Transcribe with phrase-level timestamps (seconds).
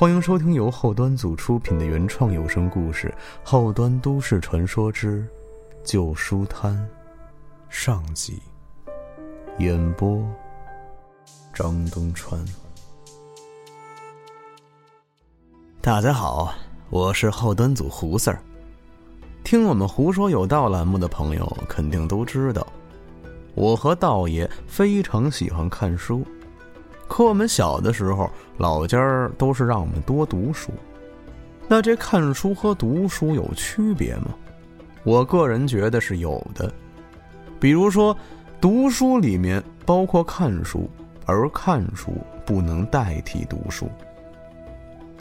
[0.00, 5.28] 欢迎收听由后端组出品的原创有声故事《后端都市传说之
[5.84, 6.74] 旧书摊》
[7.68, 8.40] 上集。
[9.58, 10.26] 演播：
[11.52, 12.42] 张东川。
[15.82, 16.54] 大家好，
[16.88, 18.38] 我是后端组胡 Sir。
[19.44, 22.66] 听我们胡说有道栏目的朋友肯定都知道，
[23.54, 26.24] 我和道爷非常喜欢看书。
[27.10, 30.70] 可我们小的时候，老家儿都是让我们多读书。
[31.66, 34.26] 那这看书和读书有区别吗？
[35.02, 36.72] 我个人觉得是有的。
[37.58, 38.16] 比如说，
[38.60, 40.88] 读书里面包括看书，
[41.26, 42.12] 而看书
[42.46, 43.90] 不能代替读书。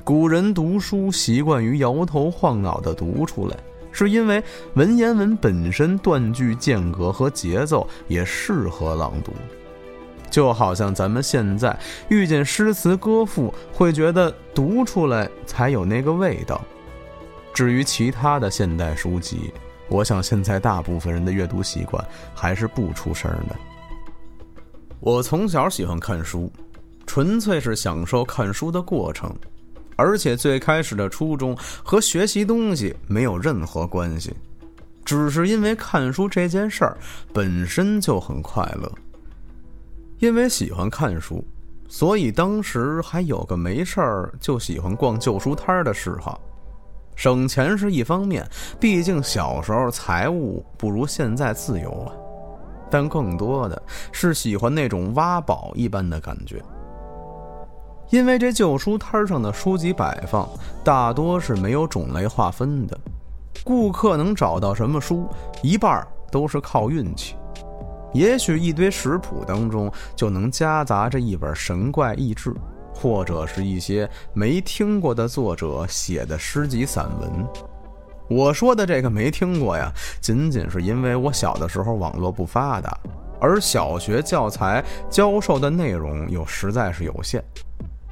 [0.04, 3.58] 古人读书习惯于摇头晃脑地读出来，
[3.92, 4.42] 是因为
[4.76, 9.34] 文言文本身断句间隔和节奏也适合朗读。
[10.30, 11.78] 就好像咱们现在
[12.08, 16.62] 遇见诗词歌赋，会觉得读出来才有那个味道。
[17.54, 19.54] 至于其他的现代书籍，
[19.90, 23.56] 我想现在大部分人的阅读习惯还是不出声的。
[25.00, 26.52] 我从小喜欢看书，
[27.06, 29.34] 纯粹是享受看书的过程，
[29.96, 34.34] 而且最开始的初衷和学习东西没有任何关系，
[35.04, 36.98] 只是因为看书这件事儿
[37.34, 38.92] 本身就很快乐。
[40.20, 41.42] 因为喜欢看书，
[41.88, 46.40] 所以当时还有个没事儿就喜欢逛旧书摊儿的嗜好。
[47.16, 48.46] 省钱是一方面，
[48.80, 52.12] 毕竟小时候财务不如现在自由啊。
[52.92, 56.62] 但更多的是喜欢那种挖宝一般的感觉。
[58.10, 60.50] 因为这旧书摊上的书籍摆放
[60.84, 63.00] 大多是没有种类划分的，
[63.64, 65.28] 顾客能找到什么书，
[65.62, 67.36] 一半都是靠运气。
[68.14, 72.54] 也许一堆食谱当中就能夹杂着一本神怪异志，
[72.94, 77.48] 或者是一些没听过的作者写的诗集散文。
[78.30, 82.96] 我说的这个没听过呀，仅仅是因为我小的时候网络不发达，
[83.40, 87.44] 而小学教材教授的内容又实在是有限。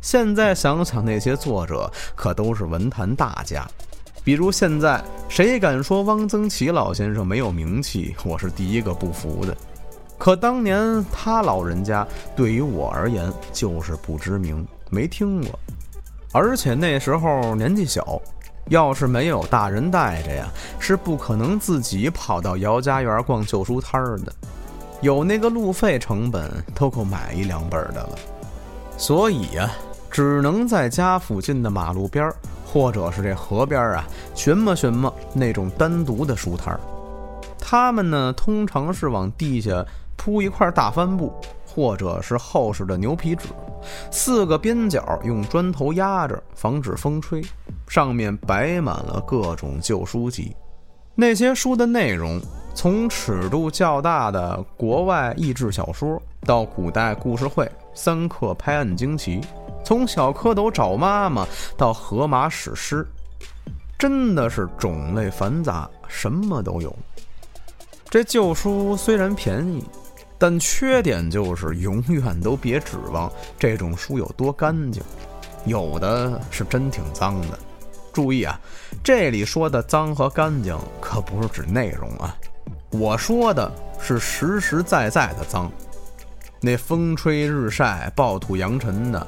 [0.02, 3.68] 现在想想，那些作者可都是文坛大家，
[4.24, 9.56] 比如现在谁敢说汪曾祺老先生没有名气，我是第一个不服的。
[10.18, 12.06] 可当年他老人家
[12.36, 15.58] 对于我而言就是不知名，没听过，
[16.34, 18.20] 而且那时候年纪小，
[18.70, 24.34] 要是没有大人带着呀，是不可能自己跑到姚家园逛旧书摊儿的，
[25.02, 28.18] 有那个路费成本都够买一两本的了，
[28.98, 29.72] 所以呀，
[30.10, 32.36] 只能在家附近的马路边儿，
[32.66, 36.80] 或者是这河边啊，寻摸寻摸那种单独的书摊儿，
[37.60, 39.86] 他们呢通常是往地下。
[40.18, 41.32] 铺一块大帆布，
[41.66, 43.48] 或者是厚实的牛皮纸，
[44.12, 47.42] 四个边角用砖头压着，防止风吹。
[47.88, 50.54] 上面摆满了各种旧书籍，
[51.16, 52.38] 那些书的内容
[52.76, 59.40] 从尺度较大的国外益智小说，到古代故事会、三刻拍案惊奇，
[59.86, 61.48] 从小蝌蚪找妈妈
[61.78, 63.08] 到荷马史诗，
[63.98, 66.94] 真的是种类繁杂，什么都有。
[68.10, 69.82] 这旧书虽然便宜。
[70.38, 75.02] 但缺点就是永远都别指望这种书有多干净，
[75.66, 77.58] 有的是真挺脏的。
[78.14, 78.59] 注意啊，
[79.03, 82.36] 这里说的脏和干净可不是指内容啊，
[82.90, 85.72] 我说的是实实在在的脏。
[86.59, 89.28] 那风吹日晒、暴土扬尘的，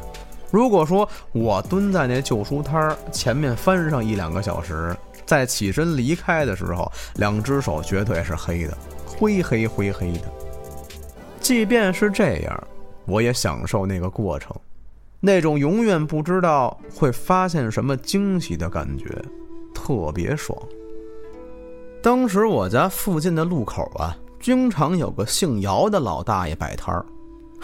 [0.50, 10.24] 如果说我蹲在那旧书摊前面翻上一两个小时，在起身离开的时候，两只手绝对是黑的，灰黑灰黑的。
[11.40, 12.68] 即便是这样，
[13.06, 14.56] 我也享受那个过程，
[15.20, 19.06] 那种永远不知道会发现什么惊喜的感觉，
[19.74, 20.58] 特别爽。
[22.02, 27.06] 当时我家附近的路口啊，经常有个姓姚的老大爷摆摊儿，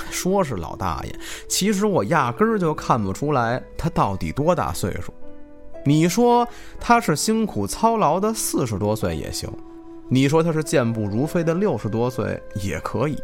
[0.09, 1.15] 说是老大爷，
[1.47, 5.13] 其实我压根儿就看不出来他到底多大岁数。
[5.85, 6.47] 你说
[6.79, 9.49] 他是辛苦操劳的四十多岁也行，
[10.09, 13.17] 你说他是健步如飞的六十多岁也可以。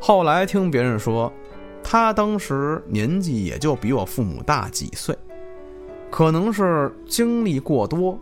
[0.00, 1.32] 后来听别人说，
[1.82, 5.16] 他当时年纪也就比我父母大几岁，
[6.10, 8.18] 可能是经历过多，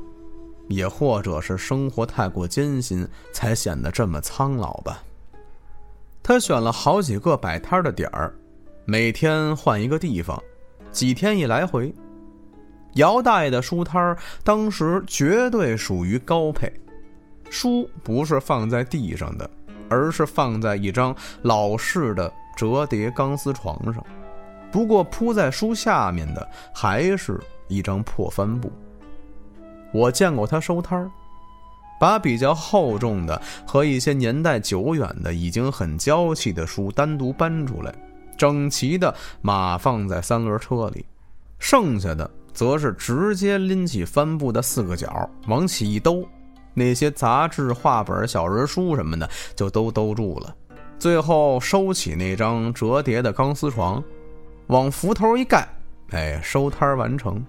[0.69, 5.03] 也或者是生活太过艰辛，才显得这么苍老吧。
[6.23, 8.35] 他选了好几个摆摊的点儿，
[8.85, 10.43] 每天换一个地方，
[10.91, 11.95] 几天一来回。
[12.95, 16.73] 姚大爷的书摊儿当时绝对属于高配，
[17.51, 19.49] 书不是放在地上的。
[19.89, 24.05] 而是放在一张老式的折叠钢丝床上，
[24.71, 28.71] 不过铺在书下面的还是一张破帆布。
[29.93, 31.11] 我见过他收摊儿，
[31.99, 37.95] 把比较厚重的和一些年代久远的、已经很娇气的书单独搬出来，
[38.37, 41.07] 整齐的码放在三轮车里，
[41.59, 46.27] 剩下的则是直接拎起帆布的四个角往起一兜，
[46.79, 50.55] 那些杂志、画本、小人书什么的就都兜住了。
[50.99, 54.05] 最后收起那张折叠的钢丝床，
[54.67, 55.67] 往扶头一盖，
[56.11, 57.43] 哎，收摊完成。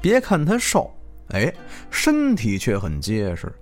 [0.00, 0.90] 别看他瘦，
[1.32, 1.52] 哎，
[1.90, 3.52] 身体却很结实。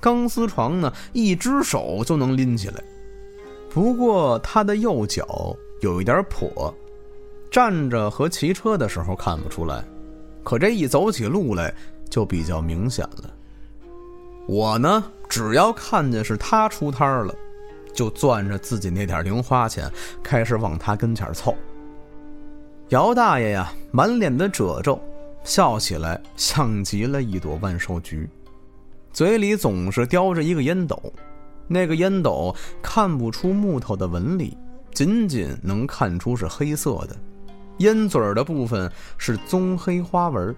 [0.00, 2.82] 钢丝床呢，一只手就能拎起来。
[3.70, 6.74] 不过他的右脚有一点跛，
[7.50, 9.84] 站着和骑车的时候看不出来，
[10.42, 11.72] 可这一走起路来
[12.10, 13.30] 就比较明显了。
[14.46, 17.34] 我呢，只要看见是他出摊儿了。
[17.92, 19.90] 就攥着自己那点零花钱，
[20.22, 21.54] 开始往他跟前凑。
[22.88, 24.98] 姚大爷呀，满脸的褶皱，
[25.44, 28.26] 笑起来像极了一朵万寿菊，
[29.12, 31.00] 嘴里总是叼着一个烟斗，
[31.68, 34.56] 那个烟斗看不出木头的纹理，
[34.94, 37.16] 仅仅能看出是黑色的，
[37.78, 40.54] 烟嘴儿的部分是棕黑花纹，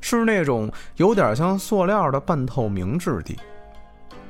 [0.00, 3.36] 是那种有点像塑料的半透明质地。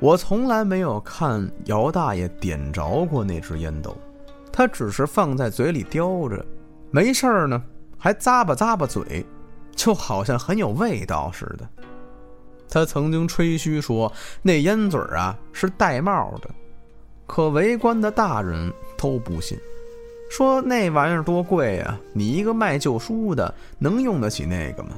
[0.00, 3.97] 我从来没有看姚大爷点着过那只烟斗，
[4.53, 6.44] 他只是放在嘴里叼着，
[6.91, 7.61] 没事儿呢，
[7.99, 9.26] 还咂吧咂吧嘴，
[9.75, 11.69] 就好像很有味道似的。
[12.70, 14.12] 他曾经吹嘘说
[14.43, 16.49] 那烟嘴儿啊是戴帽的，
[17.26, 19.59] 可围观的大人都不信，
[20.31, 24.91] 说那玩意儿多贵呀，你一个卖旧书的能用得起那个吗？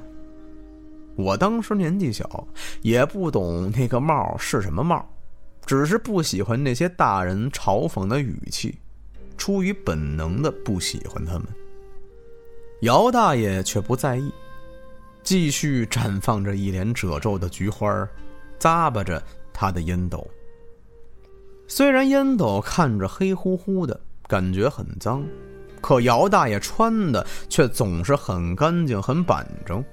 [1.17, 2.47] 我当时年纪小，
[2.83, 5.07] 也不懂那个帽是什么帽，
[5.67, 8.79] 只是不喜欢那些大人嘲讽的语气，
[9.37, 11.47] 出于本能的不喜欢他们。
[12.83, 14.33] 姚大爷却不在意，
[15.23, 18.09] 继续绽放着一脸褶皱的菊花，
[18.59, 19.23] 咂巴着
[19.53, 20.27] 他的烟斗。
[21.67, 25.23] 虽然烟斗看着黑乎乎的，感觉很脏，
[25.83, 29.85] 可姚大爷穿的却总是很干净、很板正。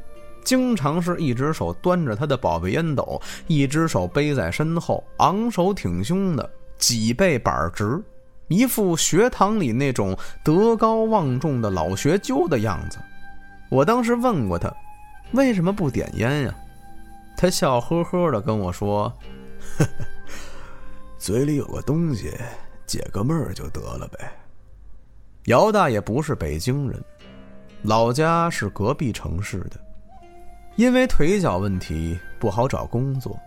[0.48, 8.02] 经常是一只手端着他的宝贝烟斗，一只手背在身后，昂首挺胸的，脊背板直，
[8.48, 12.98] 一副学堂里那种德高望重的老学究的样子。
[13.70, 14.74] 我当时问过他，
[15.34, 16.56] 为什么不点烟呀？
[17.36, 19.12] 他笑呵呵的跟我说
[19.78, 20.06] ：“呵呵，
[21.18, 22.34] 嘴里有个东西，
[22.86, 24.32] 解个闷儿就得了呗。”
[25.48, 27.04] 姚大爷不是北京人，
[27.82, 29.87] 老家是隔壁城市的。
[30.78, 33.38] 因为腿脚问题不好找工作，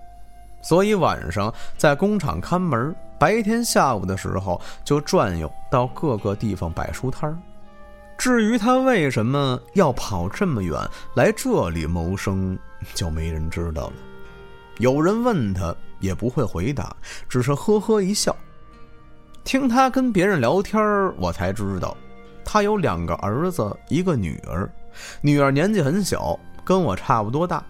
[0.61, 7.39] 所以晚上在工厂看门，白天下午的时候就转悠到各个地方摆书摊儿。
[8.19, 10.77] 至于他为什么要跑这么远
[11.15, 12.59] 来这里谋生，
[12.95, 13.93] 就没人知道了。
[14.79, 16.95] 有人问他也不会回答，
[17.29, 18.35] 只是呵呵一笑。
[19.45, 20.83] 听他跟别人聊天
[21.17, 21.97] 我才知道，
[22.45, 24.71] 他有两个儿子，一个女儿，
[25.23, 26.39] 女儿年纪很小。
[26.65, 27.65] 跟我差不多大，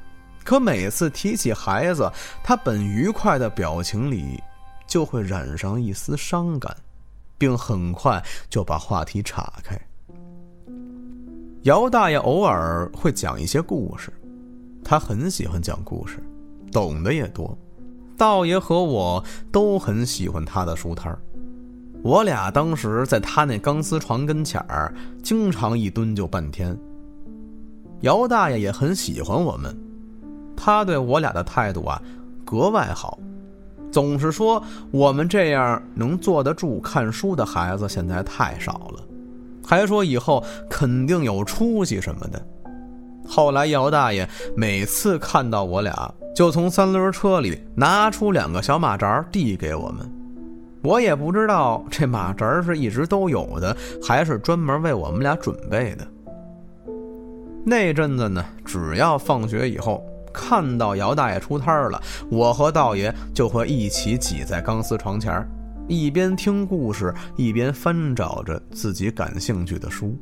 [0.44, 2.10] 可每次提起孩子，
[2.42, 4.42] 他本愉快的表情里
[4.86, 6.74] 就会染上一丝伤感，
[7.38, 9.80] 并很快就把话题岔开。
[11.62, 14.12] 姚大爷偶尔会讲一些故事，
[14.82, 16.22] 他很喜欢讲故事，
[16.72, 17.56] 懂得也多。
[18.16, 21.16] 道爷和我都很喜欢他的书摊
[22.02, 26.76] 我俩当时在他那钢丝床跟前儿，经常一蹲就半天。
[28.02, 29.76] 姚大爷也很喜欢我们，
[30.56, 32.00] 他对我俩的态度啊
[32.44, 33.18] 格外好，
[33.90, 39.04] 总是说我们这样能坐得住看书的孩子现在太少了，
[39.66, 42.40] 还说以后肯定有出息什么的。
[43.28, 50.10] 后来姚大爷每次看到我俩，就从三轮车里拿出两个小马扎递给我们，
[50.82, 56.06] 我也不知道这马扎是一直都有的，还是专门为我们俩准备的。
[57.64, 60.02] 那阵子呢，只要放学以后
[60.32, 62.00] 看到姚大爷出摊了，
[62.30, 65.46] 我和道爷就会一起挤在钢丝床前，
[65.86, 70.16] 一边听故事，一边翻找着自己感兴趣的书。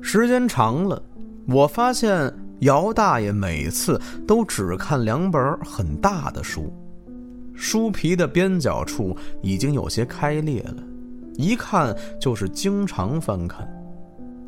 [0.00, 1.00] 时间长了，
[1.46, 6.72] 我发现姚大爷每次都只看两本很大的书，
[7.54, 10.82] 书皮的边角处已经有些开裂了，
[11.36, 13.68] 一看就是经常翻看。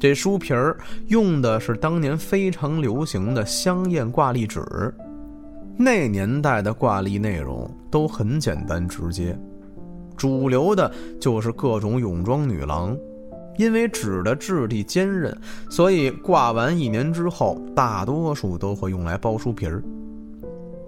[0.03, 4.61] 这书皮儿用的是当年非常流行的香艳挂历纸，
[5.77, 9.39] 那年代的挂历内容都很简单直接，
[10.17, 10.91] 主流的
[11.21, 12.97] 就是各种泳装女郎，
[13.57, 15.33] 因为纸的质地坚韧，
[15.71, 19.81] 所以挂完一年之后，大多数都会用来包书皮儿。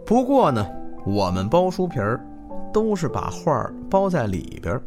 [0.04, 0.66] 不过呢，
[1.06, 2.21] 我们包书皮儿
[2.73, 4.83] 都是把画儿包在里边儿，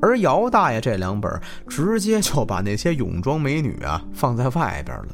[0.00, 5.08] 而姚大爷这两本直接就把那些泳装美女啊放在外边了。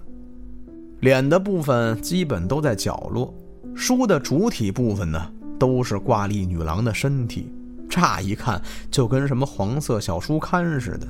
[1.00, 3.34] 脸的部分基本都在角落，
[3.74, 7.52] 书的主体部分呢都是挂历女郎的身体，
[7.88, 8.60] 乍一看
[8.90, 11.06] 就跟什么黄色小书刊似的。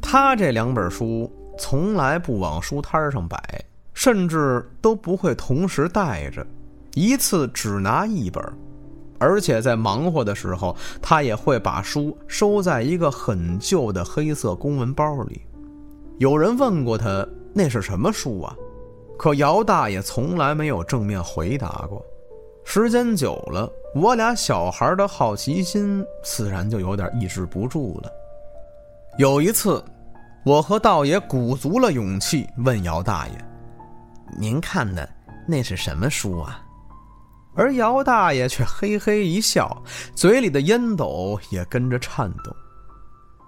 [0.00, 3.38] 他这两本书从来不往书摊上摆，
[3.92, 6.46] 甚至都不会同时带着，
[6.94, 8.42] 一次只拿一本，
[9.18, 15.42] 而且在忙活的时候，他也会把书收在一个很旧的黑色公文包里。
[16.18, 18.54] 有人问过他那是什么书啊？
[19.18, 22.04] 可姚大爷从来没有正面回答过。
[22.64, 28.12] 时间久了，我俩小孩的好奇心自然就有点抑制不住了。
[29.16, 29.82] 有一次，
[30.44, 33.34] 我和道爷鼓足了勇气问姚大爷
[34.38, 35.08] ：“您看的
[35.46, 36.62] 那是什么书啊？”
[37.58, 39.82] 而姚大爷却嘿嘿一笑，
[40.14, 42.54] 嘴里的烟斗也跟着颤动。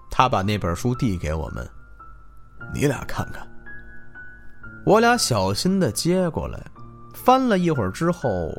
[0.09, 1.65] 他把那本书递给我们
[2.75, 3.47] ：“你俩看看。”
[4.85, 6.61] 我俩小心的接过来，
[7.13, 8.51] 翻了一会儿之后，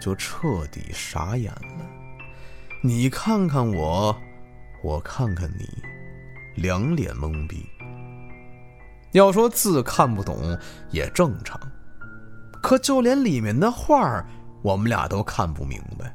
[0.00, 1.86] 就彻底傻眼了。
[2.82, 4.16] 你看看我，
[4.82, 5.64] 我看看你。
[6.60, 7.64] 两脸懵逼。
[9.12, 10.58] 要说字看不懂
[10.90, 11.60] 也正常，
[12.60, 14.26] 可就连里面的画儿
[14.62, 16.14] 我们俩都看不明白。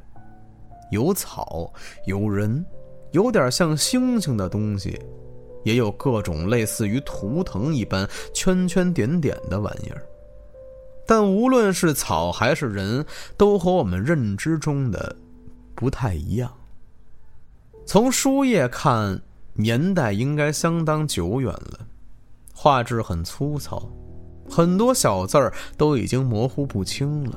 [0.90, 1.72] 有草，
[2.06, 2.64] 有人，
[3.12, 4.98] 有点像星星的东西，
[5.64, 10.02] 也有各种类似于图腾一般圈圈点点的玩意儿。
[11.06, 13.04] 但无论是草还是人，
[13.36, 15.14] 都和我们认知中的
[15.74, 16.52] 不太一样。
[17.86, 19.20] 从书页看。
[19.60, 21.80] 年代应该相当久远了，
[22.54, 23.90] 画质很粗糙，
[24.48, 27.36] 很多小字儿都已经模糊不清了。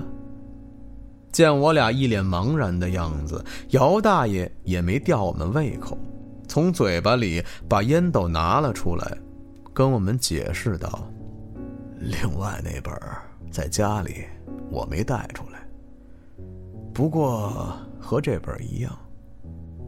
[1.32, 5.98] 见我俩一脸茫然的样子，姚大爷也没吊我们胃口，
[6.48, 9.18] 从嘴巴里把烟斗拿了出来，
[9.74, 11.08] 跟我们解释道
[12.00, 12.94] ：“另外那本
[13.52, 14.26] 在家里，
[14.70, 15.60] 我没带出来。
[16.94, 18.92] 不过和这本一样。”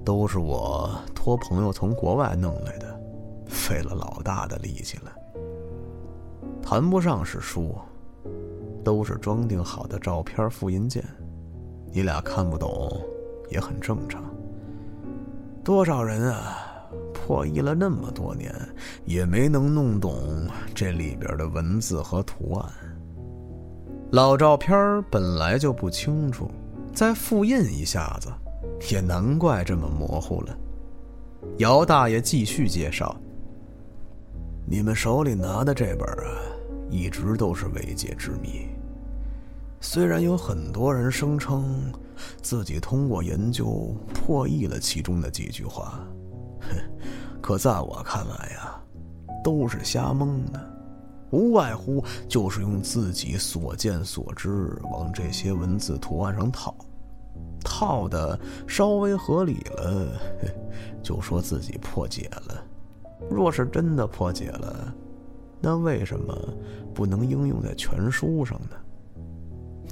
[0.06, 3.00] 都是我托朋友从国外弄来的，
[3.48, 5.14] 费了老大的力气了。
[6.62, 7.74] 谈不上是书，
[8.84, 11.02] 都是装订好的照片复印件。
[11.94, 12.92] 你俩看不懂，
[13.50, 14.24] 也很正常。
[15.64, 16.58] 多少人啊，
[17.14, 18.54] 破译了那么多年，
[19.06, 22.70] 也没能弄懂这里边的文字和图案。
[24.12, 26.50] 老照片本来就不清楚，
[26.94, 28.28] 再复印一下子。
[28.92, 30.58] 也难怪这么模糊了。
[31.60, 33.16] 姚大爷继续介绍
[34.68, 36.42] ：“你们手里拿的这本啊，
[36.90, 38.68] 一直都是未解之谜。
[39.86, 41.92] 虽然有很多人声称
[42.42, 46.00] 自己通过研究破译了其中的几句话，
[47.42, 48.82] 可在我看来呀，
[49.44, 50.74] 都是瞎蒙的，
[51.32, 56.74] 无外乎就是用自己所见所知往这些文字图案上套。”
[57.62, 60.18] 套的稍微合理了，
[61.04, 62.64] 就说自己破解了。
[63.30, 64.96] 若是真的破解了，
[65.60, 66.34] 那为什么
[66.94, 68.78] 不能应用在全书上呢？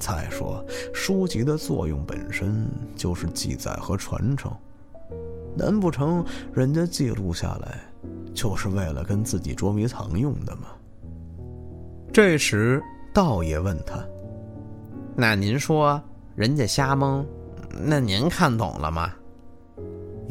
[0.02, 4.50] 再说，书籍的作用本身就是记载和传承，
[5.56, 7.78] 难不成人家记录下来
[8.34, 10.62] 就是为了跟自己捉迷藏用的吗？
[12.12, 12.82] 这时，
[13.14, 14.04] 道爷问他
[15.14, 16.02] ：“那您说
[16.34, 17.24] 人家瞎蒙？”
[17.70, 19.14] 那您看懂了吗？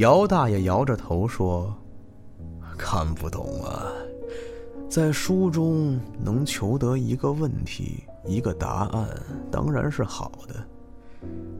[0.00, 1.74] 姚大爷摇着头说
[2.76, 3.90] ：“看不懂啊，
[4.86, 9.08] 在书中能求得一个问题、一个答案，
[9.50, 10.54] 当然是好的。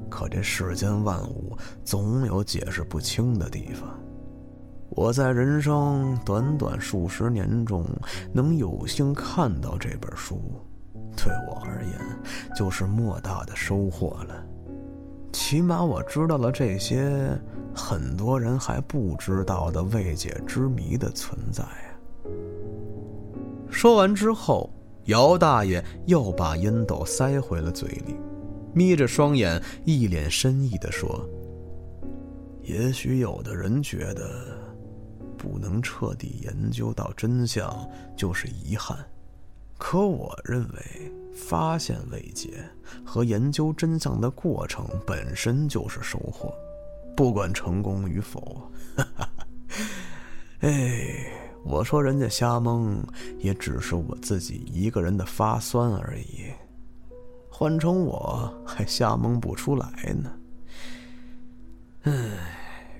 [0.08, 3.88] 可这世间万物总有解释不清的地方。
[4.90, 7.84] 我在人生短短数十年中，
[8.32, 10.40] 能有幸看到这本书，
[11.16, 11.98] 对我而言
[12.54, 14.44] 就是莫大的收获了。”
[15.32, 17.30] 起码我知道了这些
[17.74, 21.88] 很多人还不知道的未解之谜的存在啊！
[23.70, 24.68] 说完之后，
[25.06, 28.16] 姚大爷又把烟斗塞回了嘴里，
[28.74, 31.28] 眯着双眼，一脸深意地说
[32.62, 34.58] ：“也许有的人觉得，
[35.36, 38.96] 不能彻底研究到真相就是遗憾，
[39.78, 42.62] 可我认为……”发现未解
[43.06, 46.52] 和研究真相的过程本身就是收获，
[47.16, 48.70] 不管成功与否。
[50.60, 53.02] 哎，我说人家瞎蒙，
[53.38, 56.46] 也只是我自己一个人的发酸而已。
[57.48, 60.32] 换成我，还瞎蒙不出来呢。
[62.02, 62.12] 唉，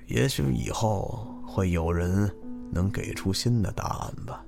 [0.07, 2.31] 也许以后会有人
[2.71, 4.45] 能给出新的答案吧。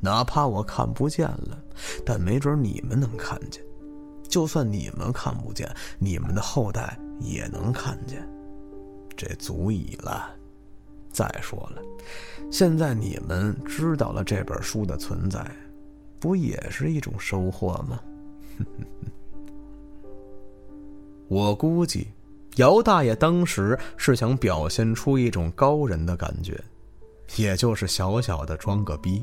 [0.00, 1.60] 哪怕我看不见了，
[2.06, 3.60] 但没准你们能看见。
[4.28, 8.24] 就算你们看不见，你们的后代也能看见，
[9.16, 10.37] 这足以了。
[11.18, 11.82] 再说了，
[12.48, 15.44] 现在你们知道了这本书的存在，
[16.20, 17.98] 不也是一种收获吗？
[21.26, 22.06] 我估计，
[22.58, 26.56] 姚大爷当时是想表现出一种高人的感觉，
[27.34, 29.20] 也就是小小的装个逼。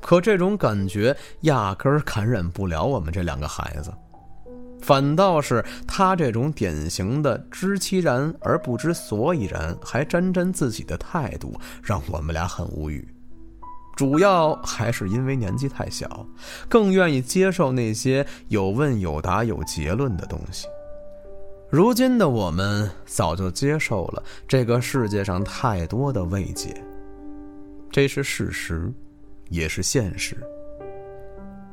[0.00, 3.92] 可这种感觉压根儿感染不了我们这两个孩子，
[4.86, 11.52] 反倒是他这种典型的知其然而不知所以然，还沾沾自喜的态度，
[11.82, 13.04] 让我们俩很无语。
[13.96, 16.24] 主要还是因为年纪太小，
[16.68, 20.68] 更愿意接受那些有问有答有结论的东西。
[21.68, 26.80] 如今的我们早就接受了这个世界上太多的未解，
[27.90, 28.92] 这是事实。
[29.48, 30.36] 也是现实，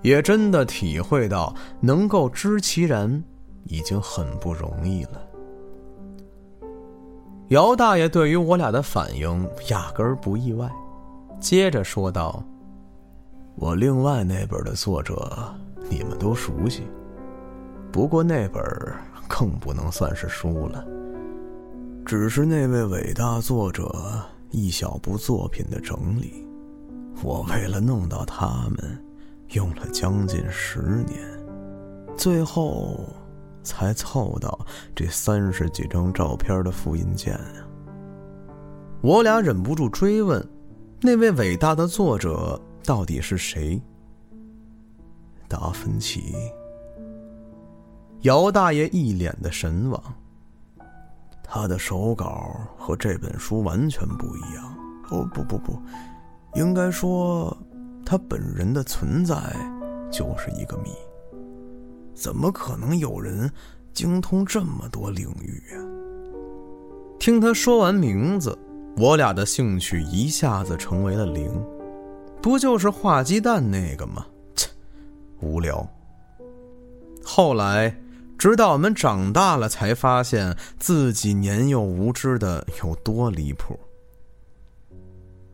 [0.04, 3.24] 也真的体会到能够知其然
[3.64, 5.22] 已经很不容易了。
[7.50, 10.70] 姚大爷对于我俩的反应压根儿不意外，
[11.40, 12.44] 接着说道
[13.56, 15.54] ：“我另外那本的作者
[15.90, 16.84] 你们都熟悉，
[17.92, 18.64] 不过那本
[19.28, 20.86] 更不能算是书了，
[22.06, 23.94] 只是那位伟大作者
[24.50, 26.46] 一小部作品的整理。”
[27.24, 29.06] 我为了弄到他们，
[29.54, 31.20] 用了将近十年，
[32.18, 33.00] 最后
[33.64, 37.40] 才凑到这三十几张照片的复印件！
[39.02, 40.44] 我俩忍不住追问：
[41.02, 43.82] 那位伟大的作者到底是谁？
[45.48, 46.36] 达芬奇。
[48.22, 50.02] 姚大爷一脸的神往。
[51.44, 54.76] 他的手稿和这本书完全不一样。
[55.12, 55.80] 哦，不不不。
[56.56, 57.56] 应该说，
[58.06, 59.36] 他本人的存在
[60.12, 60.92] 就是一个谜。
[62.14, 63.52] 怎么可能有人
[63.92, 65.82] 精通这么多领域啊？
[67.20, 68.58] 听他说完名字，
[68.98, 71.52] 我俩的兴趣一下子成为了零。
[72.42, 74.26] 不就是画鸡蛋那个吗？
[74.54, 74.70] 切，
[75.40, 75.88] 无聊。
[77.24, 77.96] 后来，
[78.38, 83.80] 直到我们长大了，才发现自己年幼无知的有多离谱。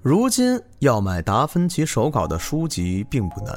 [0.01, 3.53] 如今要买达芬奇手稿的书籍并不难，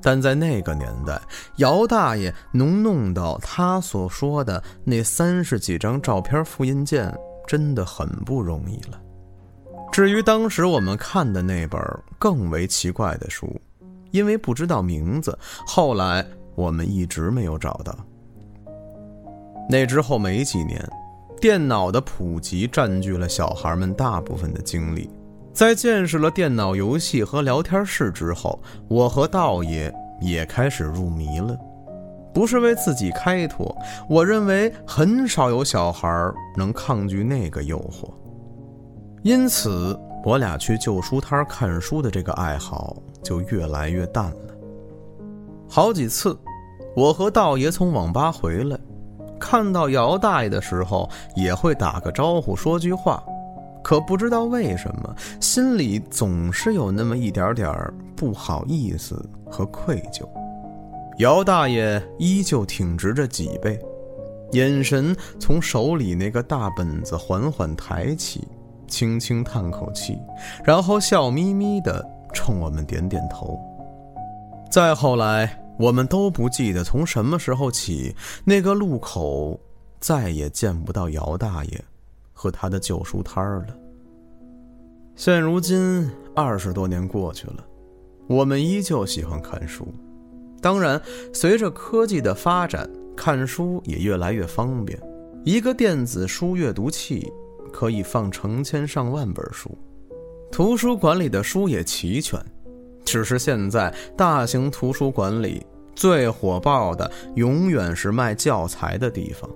[0.00, 1.20] 但在那个年代，
[1.56, 7.14] 姚大爷能弄到他所说的那三十几张照片复印件，
[7.46, 8.98] 真的很不容易了。
[9.92, 11.78] 至于当时我们看的那本
[12.18, 13.60] 更为奇怪的书，
[14.12, 17.94] 因为不知道名字，后来我们一直没有找到。
[19.68, 20.82] 那之后没几年，
[21.38, 25.10] 电脑的普及占据了小孩们大部分的精力。
[25.60, 31.54] 在见识了电脑游戏和聊天室之后，我和道爷也开始入迷了。
[32.32, 33.76] 不是为自己开脱，
[34.08, 38.10] 我认为很少有小孩能抗拒那个诱惑。
[39.22, 39.94] 因此，
[40.24, 44.54] 我俩去旧书摊看书的这个爱好就越来越淡了。
[45.68, 46.34] 好几次，
[46.96, 48.78] 我和道爷从网吧回来，
[49.38, 53.22] 看到姚大爷的时候，也会打个招呼，说句话。
[53.90, 57.68] 可不知道为什么，心里总是有那么一点点
[58.14, 60.24] 不好意思和愧疚。
[61.18, 63.76] 姚大爷依旧挺直着脊背，
[64.52, 68.46] 眼神从手里那个大本子缓缓抬起，
[68.86, 70.16] 轻轻叹口气，
[70.62, 73.58] 然后笑眯眯地冲我们点点头。
[74.70, 79.58] 再后来，我们都不记得从什么时候起，那个路口
[79.98, 81.84] 再也见不到姚大爷。
[82.40, 83.76] 和他的旧书摊儿了。
[85.14, 87.62] 现如今二十多年过去了，
[88.26, 89.86] 我们依旧喜欢看书。
[90.62, 90.98] 当然，
[91.34, 94.98] 随着科技的发展，看书也越来越方便。
[95.44, 97.30] 一个电子书阅读器
[97.70, 99.76] 可以放成千上万本书，
[100.50, 102.42] 图书馆里的书也齐全。
[103.04, 105.62] 只是现在大型图书馆里
[105.94, 109.50] 最火爆的，永远是卖教材的地方。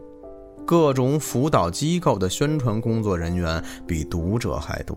[0.66, 4.96] 各种辅导机构的宣传工作人员比读者还多。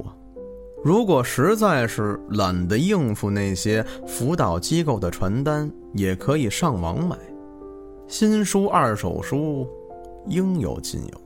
[0.84, 7.18] 如果实在是懒得应付那些辅导机构的传单，也可以上网买。
[8.08, 9.68] 新书、二手书
[10.28, 11.22] 应有尽有，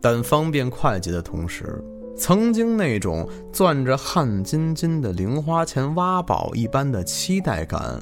[0.00, 1.82] 但方便快捷的同时，
[2.16, 8.00] 曾经那种攥着汗津津的零花钱挖宝一般的期待感，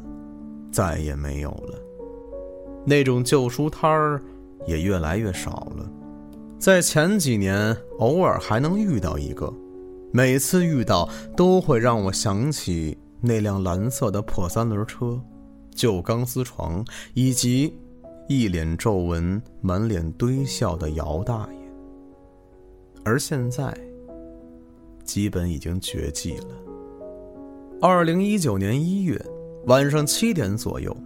[0.71, 1.79] 再也没有了。
[2.85, 4.21] 那种旧书摊儿
[4.66, 5.90] 也越来越少了。
[6.59, 9.53] 在前几年，偶尔还能遇到一个，
[10.12, 15.20] 每次遇到都会让我想起那辆蓝色的破三轮车、
[15.75, 17.77] 旧钢丝床以及
[18.29, 21.59] 一脸皱纹、满脸堆笑的姚大爷。
[23.05, 23.77] 而现在，
[25.05, 26.46] 基本已经绝迹了。
[27.81, 29.20] 二零一九年一月
[29.66, 30.96] 晚上七点左右，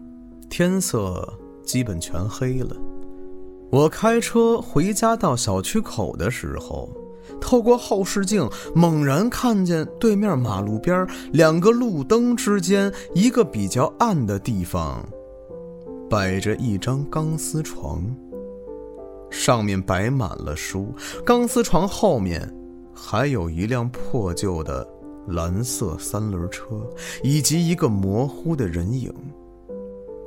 [0.50, 1.26] 天色
[1.64, 2.76] 基本全黑了。
[3.70, 6.88] 我开车回家到小区口的时候，
[7.40, 15.04] 透过后视镜猛然看见对面马路边两个路灯之间一个比较暗的地方，
[16.08, 18.02] 摆着一张钢丝床，
[19.30, 20.94] 上面摆满了书。
[21.24, 22.48] 钢丝床后面
[22.94, 24.86] 还有一辆破旧的
[25.26, 26.64] 蓝色三轮车，
[27.24, 29.12] 以及一个模糊的人影。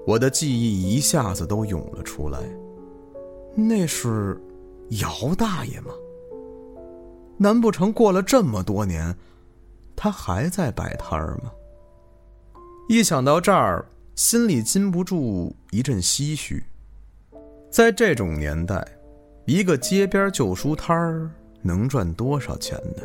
[0.06, 2.40] 我的记忆一下子都涌了出来。
[3.56, 4.40] 那是
[5.02, 5.92] 姚大爷吗？
[7.38, 9.16] 难不成过了这么多年，
[9.96, 11.52] 他还在摆摊儿吗？
[12.88, 13.86] 一想到这儿，
[14.16, 16.64] 心里禁不住一阵唏嘘。
[17.72, 18.86] 在这种年代，
[19.46, 21.30] 一个街边旧书摊儿
[21.62, 23.04] 能赚多少钱呢？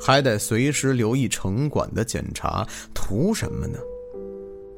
[0.00, 3.78] 还得随时留意城管的检查，图什么呢？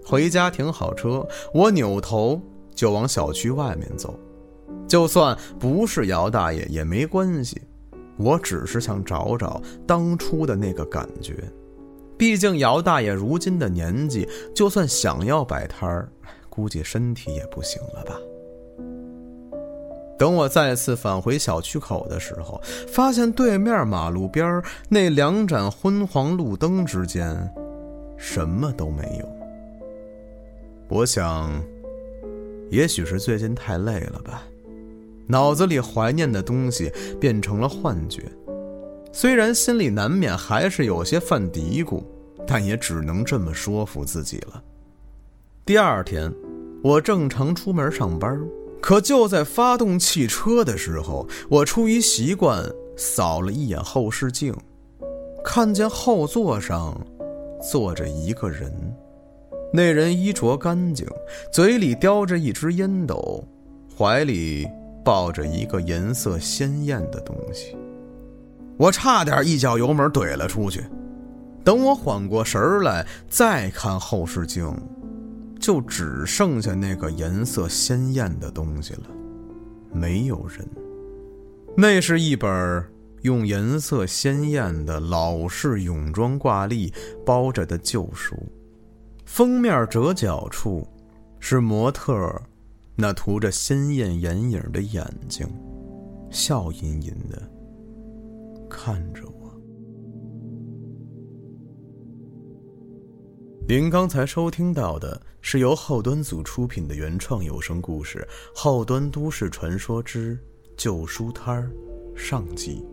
[0.04, 2.40] 回家停好车，我扭头
[2.74, 4.18] 就往小区外面走。
[4.92, 7.62] 就算不是姚大爷也没关系，
[8.18, 11.34] 我只是想找找当初的那个感觉。
[12.18, 16.10] 毕竟姚大爷如今的年纪，就算想要摆摊儿，
[16.50, 18.14] 估计身体也不行了吧。
[20.18, 27.50] 等我再次返回小区口的时候，发现对面马路边那两盏昏黄路灯之间，
[28.18, 29.26] 什么都没有。
[30.90, 31.50] 我想，
[32.68, 34.42] 也许是最近太累了吧。
[35.32, 38.30] 脑子里怀念的东西变成了幻觉，
[39.12, 42.04] 虽然心里难免还是有些犯嘀咕，
[42.46, 44.62] 但也只能这么说服自己了。
[45.64, 46.30] 第二天，
[46.84, 48.38] 我正常出门上班，
[48.82, 52.62] 可就在发动汽车的时候，我出于习惯
[52.94, 54.54] 扫了一眼后视镜，
[55.42, 56.94] 看见后座上
[57.70, 58.70] 坐着一个人，
[59.72, 61.06] 那人衣着干净，
[61.50, 63.42] 嘴里叼着一支烟斗，
[63.96, 64.68] 怀里。
[65.04, 67.76] 抱着一个颜色鲜艳的东西，
[68.76, 70.84] 我差点一脚油门怼了出去。
[71.64, 74.76] 等我缓过神来，再看后视镜，
[75.60, 79.02] 就只剩下那个颜色鲜艳的东西了，
[79.92, 80.68] 没有人。
[81.76, 82.84] 那是一本
[83.22, 86.92] 用颜色鲜艳的老式泳装挂历
[87.24, 88.36] 包着的旧书，
[89.24, 90.86] 封面折角处
[91.38, 92.42] 是模特。
[93.02, 95.44] 那涂着鲜艳眼影的眼睛，
[96.30, 97.42] 笑吟吟的
[98.70, 99.52] 看着我。
[103.66, 108.24] 您刚才收听到的是由后端组出品的原创有声故事
[108.56, 110.38] 《后端都市传说之
[110.76, 111.72] 旧书摊儿》
[112.16, 112.86] 上集。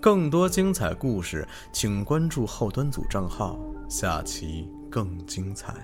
[0.00, 5.74] 更多精彩故事，请关注后端组账号，下期更精彩。